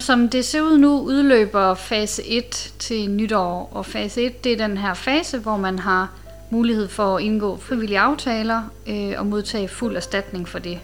Som 0.00 0.28
det 0.28 0.44
ser 0.44 0.62
ud 0.62 0.78
nu, 0.78 1.00
udløber 1.00 1.74
fase 1.74 2.26
1 2.26 2.74
til 2.78 3.10
nytår, 3.10 3.70
og 3.72 3.86
fase 3.86 4.22
1 4.22 4.44
det 4.44 4.52
er 4.52 4.66
den 4.66 4.78
her 4.78 4.94
fase, 4.94 5.38
hvor 5.38 5.56
man 5.56 5.78
har 5.78 6.12
mulighed 6.50 6.88
for 6.88 7.16
at 7.16 7.22
indgå 7.22 7.56
frivillige 7.56 7.98
aftaler 7.98 8.62
øh, 8.86 9.12
og 9.18 9.26
modtage 9.26 9.68
fuld 9.68 9.96
erstatning 9.96 10.48
for 10.48 10.58
det. 10.58 10.78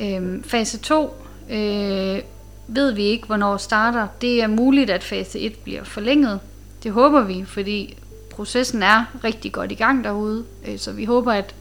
Øh, 0.00 0.44
fase 0.44 0.78
2 0.78 1.14
øh, 1.50 2.20
ved 2.68 2.92
vi 2.92 3.02
ikke, 3.02 3.26
hvornår 3.26 3.56
starter. 3.56 4.08
Det 4.20 4.42
er 4.42 4.46
muligt, 4.46 4.90
at 4.90 5.04
fase 5.04 5.40
1 5.40 5.54
bliver 5.54 5.84
forlænget. 5.84 6.40
Det 6.82 6.92
håber 6.92 7.22
vi, 7.22 7.44
fordi 7.44 7.98
processen 8.34 8.82
er 8.82 9.04
rigtig 9.24 9.52
godt 9.52 9.72
i 9.72 9.74
gang 9.74 10.04
derude, 10.04 10.44
øh, 10.66 10.78
så 10.78 10.92
vi 10.92 11.04
håber, 11.04 11.32
at 11.32 11.54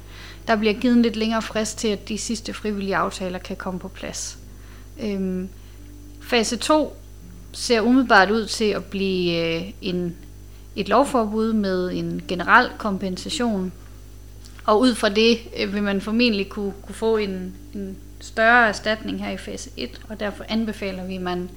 der 0.48 0.56
bliver 0.56 0.74
givet 0.74 0.96
en 0.96 1.02
lidt 1.02 1.16
længere 1.16 1.42
frist 1.42 1.78
til, 1.78 1.88
at 1.88 2.10
de 2.10 2.18
sidste 2.18 2.54
frivillige 2.54 2.96
aftaler 2.96 3.40
kan 3.40 3.56
komme 3.56 3.80
på 3.80 3.88
plads. 3.88 4.38
Øh, 5.04 5.46
Fase 6.22 6.58
2 6.58 6.96
ser 7.52 7.82
umiddelbart 7.82 8.32
ud 8.32 8.46
til 8.46 8.66
at 8.66 8.86
blive 8.86 9.46
øh, 9.46 9.72
en, 9.82 10.16
et 10.76 10.90
lovforbud 10.90 11.54
med 11.54 11.92
en 11.92 12.22
generel 12.28 12.70
kompensation. 12.78 13.72
Og 14.66 14.80
ud 14.80 14.96
fra 14.96 15.10
det 15.10 15.38
øh, 15.60 15.74
vil 15.74 15.84
man 15.84 16.02
formentlig 16.02 16.50
kunne, 16.50 16.74
kunne 16.86 16.96
få 16.96 17.18
en, 17.18 17.54
en 17.74 17.98
større 18.20 18.68
erstatning 18.68 19.24
her 19.24 19.32
i 19.32 19.38
fase 19.38 19.70
1, 19.78 20.02
og 20.10 20.20
derfor 20.20 20.46
anbefaler 20.50 21.06
vi, 21.06 21.16
at 21.16 21.22
man 21.22 21.50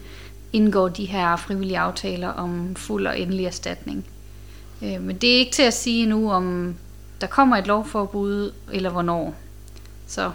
indgår 0.53 0.89
de 0.89 1.05
her 1.05 1.37
frivillige 1.37 1.79
aftaler 1.79 2.29
om 2.29 2.77
fuld 2.77 3.07
og 3.07 3.21
endelig 3.21 3.45
erstatning. 3.47 4.05
Øh, 4.83 5.03
men 5.03 5.17
det 5.17 5.35
er 5.35 5.39
ikke 5.39 5.53
til 5.53 5.63
at 5.63 5.75
sige 5.75 6.07
nu, 6.07 6.33
om 6.33 6.77
der 7.21 7.27
kommer 7.27 7.57
et 7.57 7.67
lovforbud, 7.67 8.53
eller 8.73 8.91
hvornår. 8.91 9.35
Så 10.07 10.31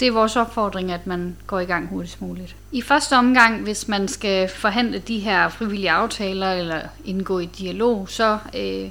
det 0.00 0.08
er 0.08 0.12
vores 0.12 0.36
opfordring, 0.36 0.92
at 0.92 1.06
man 1.06 1.36
går 1.46 1.60
i 1.60 1.64
gang 1.64 1.88
hurtigst 1.88 2.22
muligt. 2.22 2.56
I 2.72 2.82
første 2.82 3.16
omgang, 3.16 3.62
hvis 3.62 3.88
man 3.88 4.08
skal 4.08 4.48
forhandle 4.48 4.98
de 4.98 5.18
her 5.18 5.48
frivillige 5.48 5.90
aftaler 5.90 6.52
eller 6.52 6.80
indgå 7.04 7.38
i 7.38 7.46
dialog, 7.46 8.08
så 8.08 8.38
øh, 8.56 8.90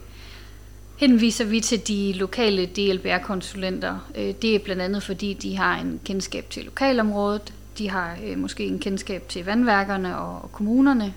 henviser 0.98 1.46
vi 1.46 1.60
til 1.60 1.88
de 1.88 2.14
lokale 2.14 2.66
DLBR-konsulenter. 2.66 4.10
Øh, 4.16 4.34
det 4.42 4.56
er 4.56 4.60
blandt 4.60 4.82
andet 4.82 5.04
fordi, 5.04 5.34
de 5.34 5.58
har 5.58 5.76
en 5.80 6.00
kendskab 6.06 6.50
til 6.50 6.64
lokalområdet, 6.64 7.54
de 7.78 7.90
har 7.90 8.18
øh, 8.26 8.38
måske 8.38 8.66
en 8.66 8.80
kendskab 8.80 9.30
til 9.30 9.46
vandværkerne 9.46 10.18
og, 10.18 10.42
og 10.44 10.52
kommunerne. 10.52 11.14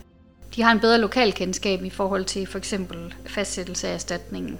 De 0.56 0.62
har 0.62 0.72
en 0.72 0.80
bedre 0.80 0.98
lokal 0.98 1.32
kendskab 1.32 1.84
i 1.84 1.90
forhold 1.90 2.24
til 2.24 2.46
for 2.46 2.58
eksempel 2.58 3.14
fastsættelse 3.26 3.88
af 3.88 3.94
erstatningen. 3.94 4.58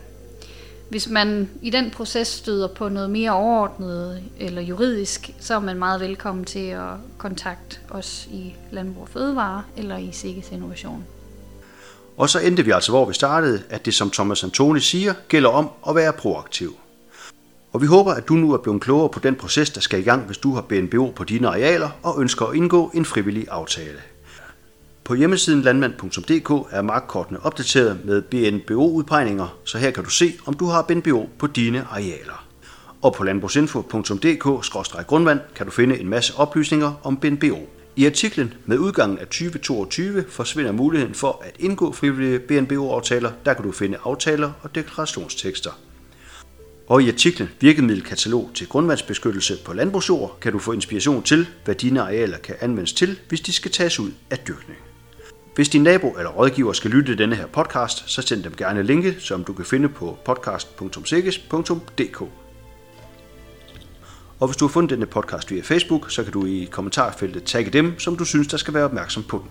Hvis 0.91 1.09
man 1.09 1.51
i 1.63 1.71
den 1.71 1.91
proces 1.91 2.29
støder 2.29 2.69
på 2.69 2.89
noget 2.89 3.11
mere 3.11 3.31
overordnet 3.31 4.23
eller 4.39 4.63
juridisk, 4.63 5.31
så 5.41 5.55
er 5.55 5.59
man 5.59 5.79
meget 5.79 6.01
velkommen 6.01 6.45
til 6.45 6.67
at 6.67 6.93
kontakte 7.19 7.79
os 7.91 8.29
i 8.33 8.55
Landbrug 8.71 9.03
og 9.03 9.09
Fødevare 9.09 9.63
eller 9.77 9.97
i 9.97 10.11
Sikkes 10.13 10.51
Innovation. 10.53 11.05
Og 12.17 12.29
så 12.29 12.41
endte 12.41 12.65
vi 12.65 12.71
altså, 12.71 12.93
hvor 12.93 13.05
vi 13.05 13.15
startede, 13.15 13.63
at 13.71 13.87
det 13.87 13.95
som 13.95 14.11
Thomas 14.11 14.45
Antoni 14.45 14.81
siger, 14.81 15.15
gælder 15.29 15.49
om 15.49 15.69
at 15.89 15.95
være 15.95 16.13
proaktiv. 16.13 16.77
Og 17.73 17.83
vi 17.83 17.87
håber, 17.87 18.13
at 18.13 18.29
du 18.29 18.35
nu 18.35 18.53
er 18.53 18.59
blevet 18.59 18.81
klogere 18.81 19.09
på 19.09 19.21
den 19.21 19.35
proces, 19.35 19.71
der 19.71 19.81
skal 19.81 20.01
i 20.01 20.03
gang, 20.03 20.27
hvis 20.27 20.39
du 20.39 20.55
har 20.55 20.61
BNBO 20.61 21.13
på 21.17 21.25
dine 21.25 21.49
arealer 21.49 21.91
og 22.03 22.21
ønsker 22.21 22.47
at 22.47 22.57
indgå 22.57 22.91
en 22.95 23.05
frivillig 23.05 23.47
aftale. 23.51 23.99
På 25.11 25.15
hjemmesiden 25.15 25.63
landmand.dk 25.63 26.51
er 26.71 26.83
markkortene 26.83 27.45
opdateret 27.45 28.05
med 28.05 28.23
BNBO-udpegninger, 28.23 29.59
så 29.65 29.79
her 29.79 29.91
kan 29.91 30.05
du 30.05 30.11
se, 30.11 30.33
om 30.47 30.55
du 30.55 30.67
har 30.67 30.83
BNBO 30.83 31.29
på 31.39 31.47
dine 31.47 31.87
arealer. 31.91 32.47
Og 33.03 33.15
på 33.15 33.25
landbrugsinfo.dk-grundvand 33.25 35.41
kan 35.55 35.67
du 35.67 35.73
finde 35.73 36.01
en 36.01 36.09
masse 36.09 36.37
oplysninger 36.37 36.93
om 37.03 37.17
BNBO. 37.17 37.59
I 37.97 38.07
artiklen 38.07 38.55
med 38.67 38.79
udgangen 38.79 39.19
af 39.19 39.27
2022 39.27 40.25
forsvinder 40.29 40.73
muligheden 40.73 41.15
for 41.15 41.43
at 41.45 41.57
indgå 41.59 41.93
frivillige 41.93 42.39
BNBO-aftaler. 42.39 43.31
Der 43.45 43.55
kan 43.55 43.65
du 43.65 43.73
finde 43.73 43.99
aftaler 44.05 44.53
og 44.63 44.75
deklarationstekster. 44.75 45.71
Og 46.89 47.03
i 47.03 47.09
artiklen 47.09 47.49
Virkemiddelkatalog 47.61 48.51
til 48.55 48.69
grundvandsbeskyttelse 48.69 49.57
på 49.65 49.73
landbrugsjord 49.73 50.39
kan 50.41 50.53
du 50.53 50.59
få 50.59 50.73
inspiration 50.73 51.23
til, 51.23 51.47
hvad 51.65 51.75
dine 51.75 52.01
arealer 52.01 52.39
kan 52.39 52.55
anvendes 52.61 52.93
til, 52.93 53.19
hvis 53.29 53.41
de 53.41 53.53
skal 53.53 53.71
tages 53.71 54.01
ud 54.01 54.11
af 54.31 54.39
dyrkning. 54.39 54.79
Hvis 55.55 55.69
din 55.69 55.83
nabo 55.83 56.11
eller 56.11 56.31
rådgiver 56.31 56.73
skal 56.73 56.91
lytte 56.91 57.13
til 57.13 57.19
denne 57.19 57.37
her 57.37 57.47
podcast, 57.47 58.11
så 58.11 58.23
send 58.23 58.43
dem 58.43 58.55
gerne 58.57 58.83
linket, 58.83 59.17
som 59.19 59.45
du 59.45 59.53
kan 59.53 59.65
finde 59.65 59.89
på 59.89 60.19
podcast.sikkes.dk. 60.25 62.23
Og 64.41 64.49
hvis 64.49 64.57
du 64.57 64.67
har 64.67 64.73
fundet 64.73 64.91
denne 64.91 65.07
podcast 65.07 65.51
via 65.51 65.63
Facebook, 65.63 66.11
så 66.11 66.23
kan 66.23 66.33
du 66.33 66.47
i 66.47 66.69
kommentarfeltet 66.71 67.45
tagge 67.45 67.71
dem, 67.71 67.99
som 67.99 68.17
du 68.17 68.25
synes, 68.25 68.47
der 68.47 68.57
skal 68.57 68.75
være 68.75 68.85
opmærksom 68.85 69.23
på 69.23 69.39
den. 69.39 69.51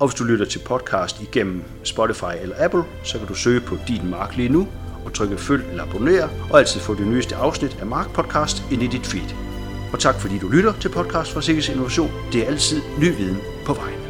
Og 0.00 0.08
hvis 0.08 0.14
du 0.14 0.24
lytter 0.24 0.46
til 0.46 0.58
podcast 0.58 1.20
igennem 1.20 1.62
Spotify 1.84 2.34
eller 2.42 2.56
Apple, 2.58 2.84
så 3.04 3.18
kan 3.18 3.26
du 3.26 3.34
søge 3.34 3.60
på 3.60 3.78
Din 3.88 4.10
Mark 4.10 4.36
lige 4.36 4.48
nu 4.48 4.68
og 5.04 5.12
trykke 5.12 5.36
følg 5.36 5.64
eller 5.70 5.82
abonner, 5.82 6.28
og 6.50 6.58
altid 6.58 6.80
få 6.80 6.94
det 6.94 7.06
nyeste 7.06 7.36
afsnit 7.36 7.76
af 7.80 7.86
Mark 7.86 8.12
Podcast 8.12 8.62
ind 8.70 8.82
i 8.82 8.86
dit 8.86 9.06
feed. 9.06 9.34
Og 9.92 10.00
tak 10.00 10.20
fordi 10.20 10.38
du 10.38 10.48
lytter 10.48 10.72
til 10.80 10.88
podcast 10.88 11.32
fra 11.32 11.42
Sikkes 11.42 11.68
Innovation. 11.68 12.10
Det 12.32 12.42
er 12.42 12.46
altid 12.46 12.80
ny 12.98 13.16
viden 13.16 13.38
på 13.66 13.74
vejen. 13.74 14.05